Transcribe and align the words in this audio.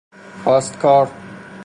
کاستکار 0.43 1.11